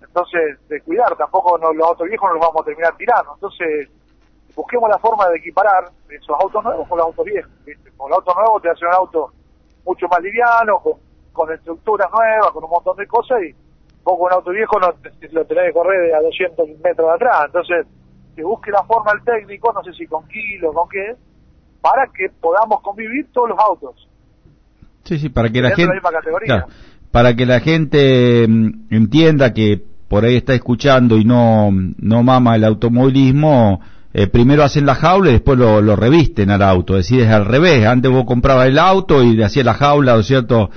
Entonces, 0.01 0.59
de 0.69 0.81
cuidar, 0.81 1.15
tampoco 1.17 1.59
los 1.59 1.87
autos 1.87 2.09
viejos 2.09 2.29
no 2.29 2.35
los 2.35 2.47
vamos 2.47 2.63
a 2.63 2.65
terminar 2.65 2.97
tirando. 2.97 3.35
Entonces, 3.35 3.89
busquemos 4.55 4.89
la 4.89 4.99
forma 4.99 5.29
de 5.29 5.39
equiparar 5.39 5.91
esos 6.09 6.37
autos 6.41 6.65
nuevos 6.65 6.89
con 6.89 6.99
los 6.99 7.07
autos 7.07 7.25
viejos. 7.25 7.53
Con 7.97 8.11
el 8.11 8.15
auto 8.15 8.35
nuevo 8.35 8.61
te 8.61 8.71
hace 8.71 8.87
un 8.87 8.95
auto 8.95 9.33
mucho 9.85 10.09
más 10.09 10.21
liviano, 10.21 10.81
con, 10.81 10.95
con 11.33 11.53
estructuras 11.53 12.11
nuevas, 12.11 12.51
con 12.53 12.65
un 12.65 12.71
montón 12.71 12.97
de 12.97 13.07
cosas, 13.07 13.43
y 13.43 13.53
vos 14.03 14.17
con 14.19 14.27
un 14.27 14.33
auto 14.33 14.51
viejo 14.51 14.81
no 14.81 14.89
lo 15.33 15.45
tenés 15.45 15.67
que 15.67 15.73
correr 15.73 16.15
a 16.15 16.23
200 16.23 16.69
metros 16.83 17.09
de 17.09 17.15
atrás. 17.15 17.43
Entonces, 17.47 17.87
que 18.35 18.43
busque 18.43 18.71
la 18.71 18.83
forma 18.85 19.13
el 19.13 19.23
técnico, 19.25 19.73
no 19.73 19.83
sé 19.83 19.93
si 19.93 20.07
con 20.07 20.27
kilos, 20.29 20.75
con 20.75 20.89
qué, 20.89 21.17
para 21.81 22.07
que 22.07 22.29
podamos 22.41 22.81
convivir 22.83 23.31
todos 23.33 23.51
los 23.51 23.59
autos. 23.59 24.08
Sí, 25.09 25.19
sí, 25.19 25.31
para 25.31 25.49
que 25.49 25.63
la 25.63 25.71
gente, 25.71 26.03
para 27.11 27.35
que 27.35 27.47
la 27.47 27.61
gente 27.61 28.47
mm, 28.47 28.89
entienda 28.91 29.55
que 29.55 29.81
por 30.07 30.27
ahí 30.27 30.37
está 30.37 30.53
escuchando 30.53 31.17
y 31.17 31.25
no, 31.25 31.71
no 31.73 32.23
mama 32.23 32.57
el 32.57 32.65
automovilismo, 32.65 33.81
eh, 34.13 34.27
primero 34.27 34.65
hacen 34.65 34.85
la 34.85 34.95
jaula 34.95 35.31
y 35.31 35.33
después 35.33 35.59
lo, 35.59 35.81
lo, 35.81 35.97
revisten 35.97 36.51
al 36.51 36.61
auto, 36.61 36.99
es 36.99 37.09
decir, 37.09 37.25
es 37.25 37.31
al 37.31 37.47
revés, 37.47 37.87
antes 37.87 38.11
vos 38.11 38.27
comprabas 38.27 38.67
el 38.67 38.79
auto 38.79 39.23
y 39.23 39.35
le 39.35 39.47
hacías 39.47 39.65
la 39.65 39.73
jaula, 39.73 40.13
¿no 40.13 40.21
es 40.21 40.27
cierto?, 40.27 40.69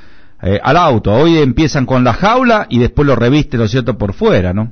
eh, 0.42 0.62
al 0.64 0.78
auto. 0.78 1.12
Hoy 1.12 1.38
empiezan 1.38 1.86
con 1.86 2.06
la 2.06 2.14
jaula 2.14 2.68
y 2.70 2.80
después 2.80 3.06
lo 3.06 3.18
reviste, 3.18 3.58
¿no 3.58 3.66
es 3.66 3.72
cierto?, 3.72 3.98
por 3.98 4.14
fuera, 4.14 4.54
¿no? 4.54 4.72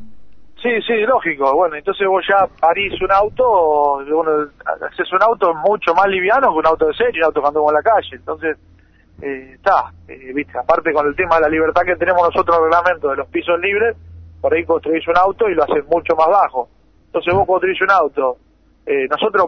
Sí, 0.62 0.70
sí, 0.88 0.94
lógico. 1.06 1.54
Bueno, 1.54 1.76
entonces 1.76 2.08
vos 2.08 2.24
ya 2.28 2.48
parís 2.62 2.94
un 3.02 3.12
auto, 3.12 4.06
bueno, 4.10 4.48
haces 4.90 5.12
un 5.12 5.22
auto 5.22 5.54
mucho 5.54 5.94
más 5.94 6.08
liviano 6.08 6.54
que 6.54 6.60
un 6.60 6.66
auto 6.66 6.88
de 6.88 6.94
serie, 6.94 7.20
un 7.20 7.26
auto 7.26 7.42
cuando 7.42 7.60
vamos 7.60 7.74
en 7.74 7.76
la 7.76 7.92
calle. 7.92 8.16
Entonces, 8.16 8.58
está, 9.22 9.92
eh, 10.08 10.34
viste, 10.34 10.58
aparte 10.58 10.94
con 10.94 11.08
el 11.08 11.16
tema 11.16 11.36
de 11.36 11.42
la 11.42 11.50
libertad 11.50 11.82
que 11.86 11.96
tenemos 11.96 12.22
nosotros 12.24 12.58
en 12.58 12.64
el 12.64 12.72
reglamento 12.72 13.10
de 13.10 13.16
los 13.18 13.28
pisos 13.28 13.60
libres, 13.60 13.96
por 14.42 14.54
ahí 14.54 14.64
construís 14.66 15.06
un 15.08 15.18
auto 15.18 15.50
y 15.50 15.56
lo 15.56 15.64
haces 15.64 15.86
mucho 15.88 16.16
más 16.16 16.28
bajo. 16.28 16.70
Entonces 17.08 17.34
vos 17.34 17.46
construís 17.46 17.82
un 17.82 17.92
auto. 17.92 18.38
Eh, 18.86 19.08
nosotros 19.08 19.46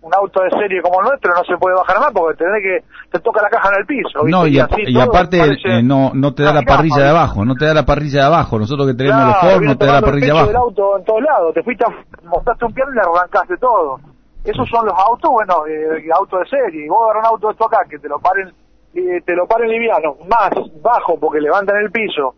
un 0.00 0.14
auto 0.14 0.42
de 0.42 0.50
serie 0.50 0.82
como 0.82 1.00
el 1.00 1.06
nuestro 1.06 1.32
no 1.32 1.44
se 1.44 1.56
puede 1.58 1.76
bajar 1.76 2.00
más 2.00 2.10
porque 2.12 2.42
tenés 2.42 2.60
que 2.60 2.84
te 3.12 3.22
toca 3.22 3.40
la 3.40 3.48
caja 3.48 3.68
en 3.68 3.80
el 3.80 3.86
piso 3.86 4.26
no 4.26 4.48
y, 4.48 4.58
aparte 4.58 5.38
eh, 5.64 5.80
no 5.80 6.10
no 6.12 6.34
te 6.34 6.42
da 6.42 6.52
la 6.52 6.62
parrilla 6.62 7.04
de 7.04 7.08
abajo 7.10 7.44
no 7.44 7.54
te 7.54 7.66
da 7.66 7.74
la 7.74 7.86
parrilla 7.86 8.20
de 8.22 8.26
abajo. 8.26 8.58
Nosotros 8.58 8.88
que 8.88 8.94
tenemos 8.94 9.22
los 9.26 9.36
Ford 9.36 9.62
no 9.62 9.78
te 9.78 9.86
da 9.86 9.92
la 9.92 10.00
parrilla 10.00 10.26
de 10.26 10.32
abajo. 10.32 10.50
el 10.50 10.56
auto 10.56 10.98
en 10.98 11.04
todos 11.04 11.22
lados 11.22 11.54
te 11.54 11.62
fuiste 11.62 11.84
mostraste 12.24 12.64
un 12.64 12.74
pie 12.74 12.84
y 12.90 12.94
le 12.94 13.00
arrancaste 13.00 13.56
todo. 13.58 14.00
Esos 14.44 14.68
son 14.68 14.86
los 14.86 14.98
autos 14.98 15.30
bueno 15.30 15.54
eh, 15.68 16.08
autos 16.18 16.40
de 16.40 16.46
serie. 16.48 16.86
Y 16.86 16.88
vos 16.88 16.98
agarras 17.04 17.30
un 17.30 17.34
auto 17.34 17.46
de 17.46 17.52
esto 17.52 17.66
acá 17.66 17.78
que 17.88 17.98
te 18.00 18.08
lo 18.08 18.18
paren 18.18 18.52
eh, 18.94 19.20
te 19.24 19.34
lo 19.34 19.46
paren 19.46 19.68
liviano 19.68 20.16
más 20.28 20.52
bajo 20.80 21.18
porque 21.18 21.40
levantan 21.40 21.76
el 21.78 21.90
piso. 21.90 22.34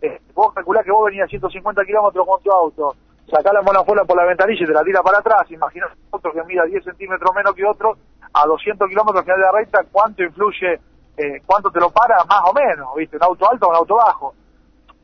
Eh, 0.00 0.20
vos 0.34 0.52
calculás 0.52 0.84
que 0.84 0.92
vos 0.92 1.06
venías 1.06 1.26
a 1.26 1.30
150 1.30 1.84
kilómetros 1.84 2.26
con 2.26 2.42
tu 2.42 2.52
auto 2.52 2.94
sacá 3.30 3.52
la 3.52 3.62
monofola 3.62 4.04
por 4.04 4.16
la 4.16 4.24
ventanilla 4.24 4.62
y 4.62 4.66
te 4.66 4.72
la 4.72 4.84
tira 4.84 5.02
para 5.02 5.18
atrás, 5.18 5.50
imagínate 5.50 5.94
otro 6.10 6.32
que 6.32 6.44
mira 6.44 6.64
10 6.64 6.84
centímetros 6.84 7.34
menos 7.34 7.54
que 7.54 7.64
otro, 7.64 7.96
a 8.32 8.46
200 8.46 8.88
kilómetros 8.88 9.24
final 9.24 9.38
de 9.38 9.46
la 9.46 9.52
recta, 9.52 9.84
¿cuánto 9.90 10.22
influye, 10.22 10.80
eh, 11.16 11.42
cuánto 11.44 11.70
te 11.70 11.80
lo 11.80 11.90
para 11.90 12.22
más 12.24 12.42
o 12.48 12.52
menos, 12.52 12.94
viste, 12.96 13.16
un 13.16 13.24
auto 13.24 13.50
alto 13.50 13.66
o 13.66 13.70
un 13.70 13.76
auto 13.76 13.96
bajo? 13.96 14.34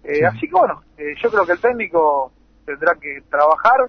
Eh, 0.04 0.24
Así 0.24 0.48
que 0.48 0.52
bueno, 0.52 0.82
eh, 0.96 1.14
yo 1.22 1.30
creo 1.30 1.46
que 1.46 1.52
el 1.52 1.60
técnico 1.60 2.32
tendrá 2.64 2.94
que 2.94 3.22
trabajar 3.28 3.88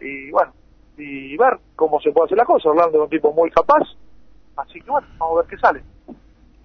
y 0.00 0.30
bueno, 0.30 0.52
y 0.96 1.36
ver 1.36 1.58
cómo 1.76 2.00
se 2.00 2.12
puede 2.12 2.26
hacer 2.26 2.38
la 2.38 2.44
cosa, 2.44 2.70
Orlando 2.70 2.98
es 2.98 3.04
un 3.04 3.10
tipo 3.10 3.32
muy 3.32 3.50
capaz, 3.50 3.82
así 4.56 4.80
que 4.80 4.90
bueno, 4.90 5.06
vamos 5.18 5.38
a 5.38 5.42
ver 5.42 5.50
qué 5.50 5.58
sale. 5.58 5.82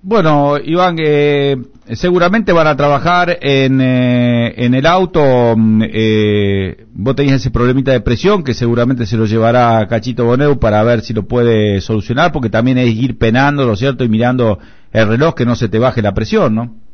Bueno, 0.07 0.59
Iván, 0.63 0.97
eh, 0.99 1.57
seguramente 1.93 2.51
van 2.51 2.67
a 2.67 2.77
trabajar 2.77 3.39
en, 3.41 3.81
eh, 3.81 4.53
en 4.55 4.75
el 4.75 4.85
auto. 4.85 5.55
Mm, 5.57 5.81
eh, 5.83 6.85
vos 6.93 7.15
tenías 7.15 7.37
ese 7.37 7.49
problemita 7.49 7.91
de 7.91 8.01
presión 8.01 8.43
que 8.43 8.53
seguramente 8.53 9.07
se 9.07 9.17
lo 9.17 9.25
llevará 9.25 9.87
Cachito 9.87 10.23
Boneu 10.23 10.59
para 10.59 10.83
ver 10.83 11.01
si 11.01 11.11
lo 11.15 11.27
puede 11.27 11.81
solucionar, 11.81 12.31
porque 12.31 12.51
también 12.51 12.77
es 12.77 12.93
ir 12.93 13.17
penando, 13.17 13.65
¿no 13.65 13.75
cierto? 13.75 14.03
Y 14.03 14.09
mirando 14.09 14.59
el 14.91 15.07
reloj 15.07 15.33
que 15.33 15.47
no 15.47 15.55
se 15.55 15.69
te 15.69 15.79
baje 15.79 16.03
la 16.03 16.13
presión, 16.13 16.53
¿no? 16.53 16.84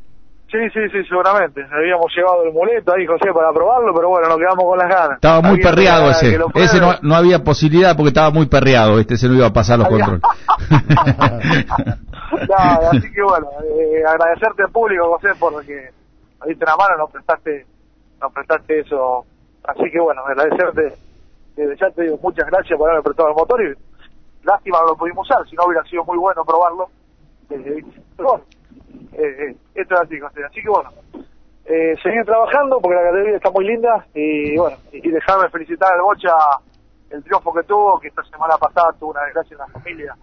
Sí, 0.52 0.58
sí, 0.74 0.82
sí, 0.92 1.04
seguramente. 1.08 1.66
Habíamos 1.72 2.14
llevado 2.14 2.44
el 2.44 2.52
muleto 2.52 2.94
ahí, 2.94 3.06
José, 3.08 3.32
para 3.34 3.54
probarlo, 3.54 3.94
pero 3.96 4.10
bueno, 4.10 4.28
nos 4.28 4.38
quedamos 4.38 4.66
con 4.66 4.78
las 4.78 4.90
ganas. 4.90 5.16
Estaba 5.16 5.42
muy 5.42 5.62
perreado 5.62 6.12
ese. 6.12 6.38
Ese 6.56 6.82
no, 6.82 6.96
no, 7.02 7.16
había 7.16 7.42
posibilidad 7.42 7.96
porque 7.96 8.10
estaba 8.10 8.32
muy 8.32 8.48
perreado, 8.48 9.00
este 9.00 9.16
se 9.16 9.30
no 9.30 9.36
iba 9.36 9.48
a 9.48 9.54
pasar 9.54 9.80
los 9.80 9.88
controles. 9.88 10.22
así 12.92 13.12
que 13.14 13.22
bueno, 13.24 13.48
eh, 13.64 14.04
agradecerte 14.06 14.64
al 14.64 14.72
público, 14.74 15.18
José, 15.18 15.30
porque 15.40 15.90
nos 16.40 16.50
diste 16.50 16.66
una 16.66 16.76
mano, 16.76 16.98
nos 16.98 17.12
prestaste, 17.12 17.66
nos 18.20 18.34
prestaste 18.34 18.80
eso. 18.82 19.26
Así 19.64 19.90
que 19.90 20.02
bueno, 20.02 20.22
agradecerte, 20.26 20.96
desde 21.56 21.78
ya 21.78 21.90
te 21.92 22.04
digo 22.04 22.20
muchas 22.22 22.48
gracias 22.48 22.78
por 22.78 22.90
haberme 22.90 23.04
prestado 23.04 23.30
el 23.30 23.36
motor 23.36 23.64
y 23.64 23.74
lástima 24.46 24.80
no 24.82 24.88
lo 24.88 24.98
pudimos 24.98 25.26
usar, 25.30 25.48
si 25.48 25.56
no 25.56 25.64
hubiera 25.66 25.84
sido 25.86 26.04
muy 26.04 26.18
bueno 26.18 26.44
probarlo. 26.44 26.90
Eh, 27.52 27.86
pero 28.18 28.42
eh, 29.14 29.56
esto 29.76 29.96
es 29.96 30.02
así, 30.02 30.20
José. 30.20 30.44
Así 30.46 30.62
que 30.62 30.70
bueno, 30.70 30.90
eh, 31.66 31.96
seguir 32.02 32.24
trabajando 32.26 32.80
porque 32.82 32.96
la 32.96 33.10
categoría 33.10 33.36
está 33.38 33.52
muy 33.52 33.66
linda 33.66 34.06
y 34.14 34.58
bueno, 34.58 34.78
y, 34.92 35.10
dejarme 35.10 35.50
felicitar 35.50 35.94
al 35.94 36.02
Bocha 36.02 36.34
el 37.10 37.24
triunfo 37.24 37.54
que 37.54 37.64
tuvo, 37.64 38.00
que 38.00 38.08
esta 38.08 38.24
semana 38.24 38.56
pasada 38.58 38.94
tuvo 39.00 39.12
una 39.12 39.24
desgracia 39.24 39.56
en 39.56 39.60
la 39.60 39.68
familia. 39.68 40.16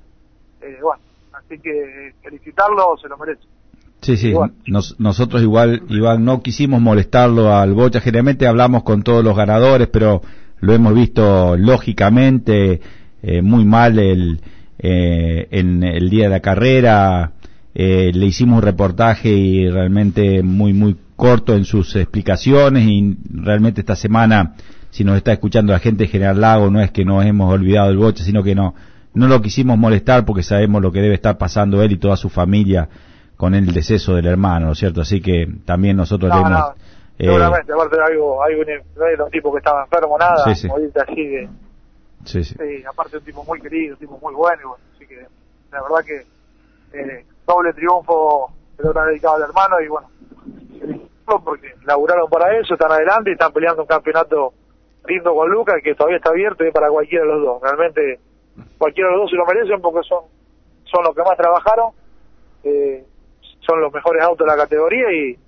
Eh, 0.60 0.78
bueno, 0.82 1.00
Así 1.32 1.58
que 1.60 2.14
felicitarlo, 2.22 2.96
se 3.00 3.08
lo 3.08 3.16
merece. 3.16 3.42
Sí, 4.00 4.16
sí, 4.16 4.32
nosotros 4.98 5.42
igual, 5.42 5.82
Iván, 5.88 6.24
no 6.24 6.40
quisimos 6.40 6.80
molestarlo 6.80 7.52
al 7.52 7.74
Bocha, 7.74 8.00
generalmente 8.00 8.46
hablamos 8.46 8.84
con 8.84 9.02
todos 9.02 9.24
los 9.24 9.36
ganadores, 9.36 9.88
pero 9.88 10.22
lo 10.60 10.72
hemos 10.72 10.94
visto 10.94 11.56
lógicamente 11.56 12.80
eh, 13.22 13.42
muy 13.42 13.64
mal 13.64 13.98
el, 13.98 14.40
eh, 14.78 15.48
en 15.50 15.82
el 15.82 16.10
día 16.10 16.24
de 16.24 16.30
la 16.30 16.40
carrera, 16.40 17.32
eh, 17.74 18.10
le 18.12 18.26
hicimos 18.26 18.58
un 18.58 18.62
reportaje 18.62 19.28
y 19.28 19.68
realmente 19.70 20.42
muy, 20.42 20.72
muy 20.72 20.96
corto 21.16 21.54
en 21.54 21.64
sus 21.64 21.94
explicaciones 21.96 22.84
y 22.86 23.16
realmente 23.30 23.80
esta 23.80 23.96
semana, 23.96 24.54
si 24.90 25.04
nos 25.04 25.16
está 25.16 25.32
escuchando 25.32 25.72
la 25.72 25.78
gente 25.78 26.04
de 26.04 26.08
General 26.08 26.40
Lago, 26.40 26.70
no 26.70 26.80
es 26.80 26.90
que 26.90 27.04
nos 27.04 27.24
hemos 27.24 27.52
olvidado 27.52 27.88
del 27.88 27.98
Bocha, 27.98 28.24
sino 28.24 28.42
que 28.42 28.54
no, 28.54 28.74
no 29.14 29.26
lo 29.28 29.42
quisimos 29.42 29.76
molestar 29.76 30.24
porque 30.24 30.42
sabemos 30.42 30.80
lo 30.80 30.92
que 30.92 31.00
debe 31.00 31.14
estar 31.14 31.38
pasando 31.38 31.82
él 31.82 31.92
y 31.92 31.98
toda 31.98 32.16
su 32.16 32.28
familia 32.28 32.88
con 33.36 33.54
el 33.54 33.72
deceso 33.72 34.14
del 34.14 34.26
hermano, 34.26 34.66
¿no 34.66 34.72
es 34.72 34.78
cierto? 34.78 35.00
Así 35.00 35.20
que 35.20 35.46
también 35.64 35.96
nosotros 35.96 36.30
no, 36.30 36.48
No. 36.48 36.74
Eh, 37.18 37.24
seguramente, 37.24 37.72
aparte 37.72 37.96
de 37.96 38.02
algo, 38.04 38.44
hay 38.44 38.54
un, 38.54 38.66
no 39.18 39.24
un 39.24 39.30
tipo 39.32 39.50
que 39.50 39.58
estaba 39.58 39.82
enfermo, 39.82 40.16
nada, 40.18 40.44
sí, 40.44 40.54
sí. 40.54 40.68
así 40.68 41.26
de... 41.26 41.48
Sí, 42.24 42.44
sí. 42.44 42.54
sí, 42.56 42.84
aparte 42.88 43.16
un 43.16 43.24
tipo 43.24 43.44
muy 43.44 43.60
querido, 43.60 43.94
un 43.94 43.98
tipo 43.98 44.18
muy 44.22 44.34
bueno, 44.34 44.76
así 44.94 45.04
que 45.04 45.26
la 45.72 45.82
verdad 45.82 46.04
que 46.04 46.26
eh, 46.96 47.24
doble 47.48 47.72
triunfo 47.72 48.50
se 48.76 48.82
lo 48.82 49.00
han 49.00 49.08
dedicado 49.08 49.36
al 49.36 49.42
hermano 49.42 49.80
y 49.80 49.88
bueno, 49.88 50.08
porque 51.44 51.74
laburaron 51.84 52.28
para 52.30 52.56
eso, 52.58 52.74
están 52.74 52.92
adelante 52.92 53.30
y 53.30 53.32
están 53.32 53.52
peleando 53.52 53.82
un 53.82 53.88
campeonato 53.88 54.52
lindo 55.06 55.34
con 55.34 55.50
Lucas 55.50 55.76
que 55.82 55.94
todavía 55.94 56.18
está 56.18 56.30
abierto 56.30 56.64
y 56.64 56.70
para 56.70 56.90
cualquiera 56.90 57.24
de 57.24 57.32
los 57.32 57.42
dos. 57.42 57.62
Realmente 57.62 58.20
cualquiera 58.76 59.08
de 59.08 59.16
los 59.16 59.22
dos 59.22 59.30
se 59.30 59.36
lo 59.36 59.46
merecen 59.46 59.80
porque 59.80 60.06
son, 60.06 60.24
son 60.84 61.04
los 61.04 61.14
que 61.14 61.22
más 61.22 61.36
trabajaron, 61.36 61.92
eh, 62.64 63.04
son 63.60 63.80
los 63.80 63.92
mejores 63.92 64.22
autos 64.22 64.46
de 64.46 64.52
la 64.52 64.62
categoría 64.62 65.10
y 65.10 65.38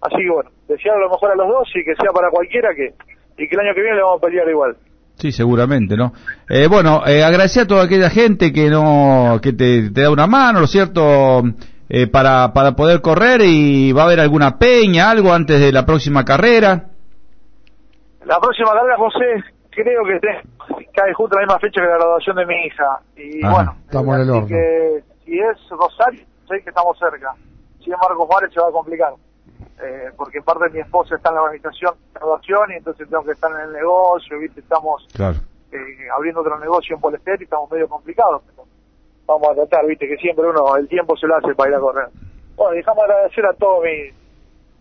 así 0.00 0.16
que 0.16 0.30
bueno, 0.30 0.50
desear 0.66 0.98
lo 0.98 1.10
mejor 1.10 1.30
a 1.30 1.36
los 1.36 1.48
dos 1.48 1.68
y 1.74 1.84
que 1.84 1.94
sea 1.96 2.12
para 2.12 2.30
cualquiera 2.30 2.74
que 2.74 2.94
y 3.36 3.48
que 3.48 3.54
el 3.54 3.60
año 3.60 3.74
que 3.74 3.82
viene 3.82 3.96
le 3.96 4.02
vamos 4.02 4.22
a 4.22 4.26
pelear 4.26 4.48
igual. 4.48 4.76
Sí, 5.22 5.30
seguramente, 5.30 5.96
¿no? 5.96 6.12
Eh, 6.48 6.66
bueno, 6.66 7.06
eh, 7.06 7.22
agradecer 7.22 7.62
a 7.62 7.66
toda 7.68 7.84
aquella 7.84 8.10
gente 8.10 8.52
que 8.52 8.68
no 8.68 9.38
que 9.40 9.52
te, 9.52 9.92
te 9.92 10.02
da 10.02 10.10
una 10.10 10.26
mano, 10.26 10.58
¿no 10.58 10.64
es 10.64 10.70
cierto? 10.72 11.44
Eh, 11.88 12.08
para, 12.08 12.52
para 12.52 12.72
poder 12.72 13.00
correr 13.00 13.42
y 13.42 13.92
va 13.92 14.02
a 14.02 14.06
haber 14.06 14.18
alguna 14.18 14.58
peña, 14.58 15.12
algo 15.12 15.32
antes 15.32 15.60
de 15.60 15.70
la 15.70 15.86
próxima 15.86 16.24
carrera. 16.24 16.86
La 18.24 18.40
próxima 18.40 18.72
carrera, 18.72 18.96
José, 18.96 19.44
creo 19.70 20.02
que 20.06 20.18
cae 20.92 21.14
justo 21.14 21.36
la 21.36 21.42
misma 21.42 21.60
fecha 21.60 21.80
que 21.80 21.86
la 21.86 21.98
graduación 21.98 22.34
de 22.34 22.46
mi 22.46 22.54
hija. 22.66 22.98
Y 23.16 23.46
bueno, 23.46 23.76
estamos 23.84 24.16
en 24.16 24.22
el 24.22 24.30
así 24.30 24.48
que 24.48 25.04
si 25.24 25.38
es 25.38 25.68
Rosario, 25.70 26.24
sé 26.48 26.64
que 26.64 26.70
estamos 26.70 26.98
cerca. 26.98 27.32
Si 27.78 27.92
es 27.92 27.96
Marcos 27.96 28.26
Juárez, 28.26 28.50
se 28.52 28.60
va 28.60 28.66
a 28.66 28.72
complicar. 28.72 29.12
Eh, 29.82 30.12
porque 30.16 30.38
en 30.38 30.44
parte 30.44 30.70
mi 30.70 30.78
esposa 30.78 31.16
está 31.16 31.30
en 31.30 31.34
la 31.34 31.42
organización 31.42 31.94
de 31.94 32.20
graduación 32.20 32.70
y 32.70 32.74
entonces 32.74 33.08
tengo 33.08 33.24
que 33.24 33.32
estar 33.32 33.50
en 33.50 33.66
el 33.66 33.72
negocio, 33.72 34.38
¿viste? 34.38 34.60
Estamos 34.60 35.08
eh, 35.18 36.08
abriendo 36.14 36.40
otro 36.40 36.56
negocio 36.58 36.94
en 36.94 37.00
Polester 37.00 37.40
y 37.40 37.44
estamos 37.44 37.68
medio 37.68 37.88
complicados. 37.88 38.42
Pero 38.46 38.68
vamos 39.26 39.48
a 39.50 39.54
tratar, 39.54 39.86
¿viste? 39.86 40.06
Que 40.06 40.16
siempre 40.18 40.48
uno, 40.48 40.76
el 40.76 40.86
tiempo 40.86 41.16
se 41.16 41.26
lo 41.26 41.36
hace 41.36 41.52
para 41.56 41.70
ir 41.70 41.76
a 41.76 41.80
correr. 41.80 42.08
Bueno, 42.54 42.72
dejamos 42.72 43.02
agradecer 43.02 43.44
a 43.44 43.52
todos 43.54 43.82
mis 43.82 44.14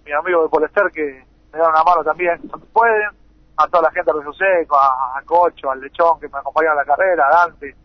mi 0.06 0.12
amigos 0.12 0.44
de 0.44 0.50
Polester 0.50 0.92
que 0.92 1.24
me 1.52 1.60
dan 1.60 1.70
una 1.72 1.84
mano 1.84 2.04
también, 2.04 2.38
cuando 2.48 2.68
pueden 2.68 3.10
a 3.58 3.68
toda 3.68 3.84
la 3.84 3.92
gente 3.92 4.12
de 4.14 4.22
Río 4.22 4.34
Seco, 4.34 4.78
a, 4.78 5.22
Cocho, 5.26 5.70
al 5.70 5.82
Lechón 5.82 6.20
que 6.20 6.28
me 6.30 6.40
acompañaron 6.40 6.80
a 6.80 6.82
la 6.82 6.86
carrera, 6.86 7.28
a 7.28 7.48
Dante, 7.48 7.76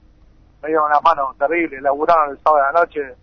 me 0.62 0.68
dieron 0.68 0.87
una 0.87 1.00
mano 1.00 1.35
terrible, 1.38 1.80
laburaron 1.80 2.30
el 2.30 2.38
sábado 2.42 2.56
de 2.56 2.73
la 2.73 2.80
noche, 2.80 3.14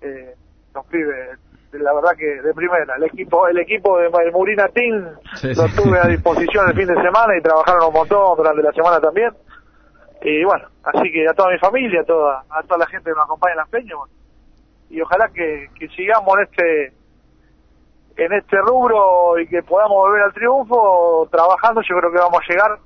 eh, 0.00 0.34
los 0.74 0.86
pibes, 0.86 1.38
la 1.72 1.92
verdad 1.92 2.10
que 2.16 2.42
de 2.42 2.54
primera, 2.54 2.96
el 2.96 3.04
equipo, 3.04 3.46
el 3.46 3.58
equipo 3.58 3.98
de 3.98 4.30
Murina 4.32 4.68
Team 4.68 5.04
lo 5.42 5.82
tuve 5.82 5.98
a 5.98 6.06
disposición 6.06 6.68
el 6.68 6.74
fin 6.74 6.86
de 6.86 6.94
semana 7.02 7.36
y 7.36 7.42
trabajaron 7.42 7.88
un 7.88 7.92
montón 7.92 8.36
durante 8.36 8.62
la 8.62 8.72
semana 8.72 9.00
también. 9.00 9.30
Y 10.22 10.44
bueno, 10.44 10.66
así 10.82 11.12
que 11.12 11.28
a 11.28 11.34
toda 11.34 11.50
mi 11.50 11.58
familia, 11.58 12.00
a 12.00 12.04
toda, 12.04 12.44
a 12.50 12.62
toda 12.62 12.78
la 12.78 12.86
gente 12.86 13.10
que 13.10 13.16
nos 13.16 13.24
acompaña 13.24 13.52
en 13.52 13.58
las 13.58 13.68
peñas, 13.68 13.98
y 14.90 15.00
ojalá 15.00 15.28
que, 15.28 15.68
que 15.78 15.88
sigamos 15.88 16.34
en 16.38 16.44
este 16.44 16.98
en 18.18 18.32
este 18.32 18.56
rubro 18.56 19.38
y 19.38 19.46
que 19.46 19.62
podamos 19.62 19.96
volver 19.96 20.22
al 20.22 20.32
triunfo, 20.32 21.28
trabajando, 21.30 21.80
yo 21.82 21.96
creo 21.98 22.10
que 22.10 22.18
vamos 22.18 22.40
a 22.42 22.52
llegar 22.52 22.78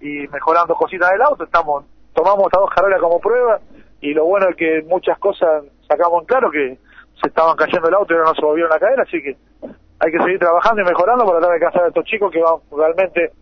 y 0.00 0.28
mejorando 0.28 0.74
cositas 0.74 1.10
del 1.10 1.22
auto. 1.22 1.44
Estamos, 1.44 1.84
tomamos 2.12 2.46
a 2.52 2.60
dos 2.60 2.70
carreras 2.70 3.00
como 3.00 3.18
prueba 3.20 3.58
y 4.02 4.12
lo 4.12 4.26
bueno 4.26 4.48
es 4.50 4.56
que 4.56 4.82
muchas 4.86 5.18
cosas 5.18 5.64
sacamos 5.88 6.22
en 6.22 6.26
claro 6.26 6.50
que 6.50 6.78
se 7.20 7.28
estaban 7.28 7.56
cayendo 7.56 7.88
el 7.88 7.94
auto 7.94 8.14
y 8.14 8.16
ahora 8.16 8.30
no 8.30 8.34
se 8.34 8.44
volvieron 8.44 8.72
a 8.72 8.78
caer, 8.78 9.00
así 9.00 9.20
que 9.22 9.36
hay 10.00 10.12
que 10.12 10.18
seguir 10.18 10.38
trabajando 10.38 10.82
y 10.82 10.84
mejorando 10.84 11.24
para 11.24 11.38
tratar 11.38 11.50
de 11.50 11.64
alcanzar 11.64 11.84
a 11.84 11.88
estos 11.88 12.04
chicos 12.04 12.32
que 12.32 12.40
van 12.40 12.56
realmente 12.76 13.32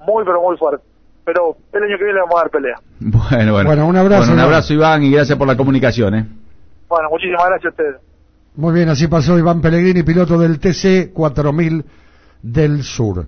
muy 0.00 0.24
pero 0.24 0.40
muy 0.40 0.56
fuertes. 0.56 0.86
Pero 1.24 1.56
el 1.72 1.82
año 1.82 1.98
que 1.98 2.04
viene 2.04 2.14
le 2.14 2.20
vamos 2.20 2.36
a 2.36 2.42
dar 2.42 2.50
pelea. 2.50 2.76
Bueno, 3.00 3.52
bueno. 3.52 3.86
un 3.86 3.96
abrazo. 3.96 4.32
un 4.32 4.38
abrazo 4.38 4.72
Iván 4.72 5.02
y 5.02 5.10
gracias 5.10 5.36
por 5.36 5.46
la 5.46 5.56
comunicación. 5.56 6.14
¿eh? 6.14 6.26
Bueno, 6.88 7.10
muchísimas 7.10 7.46
gracias 7.46 7.66
a 7.66 7.68
ustedes. 7.68 7.96
Muy 8.56 8.72
bien, 8.72 8.88
así 8.88 9.06
pasó 9.06 9.38
Iván 9.38 9.60
Pellegrini, 9.60 10.02
piloto 10.02 10.38
del 10.38 10.58
TC 10.58 11.12
4000 11.12 11.84
del 12.42 12.82
Sur. 12.82 13.24